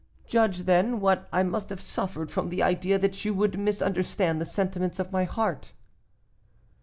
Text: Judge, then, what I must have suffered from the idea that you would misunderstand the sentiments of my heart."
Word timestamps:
Judge, 0.25 0.63
then, 0.63 0.99
what 0.99 1.29
I 1.31 1.43
must 1.43 1.69
have 1.69 1.79
suffered 1.79 2.31
from 2.31 2.49
the 2.49 2.63
idea 2.63 2.97
that 2.97 3.23
you 3.23 3.35
would 3.35 3.59
misunderstand 3.59 4.41
the 4.41 4.45
sentiments 4.45 4.97
of 4.97 5.11
my 5.11 5.25
heart." 5.25 5.73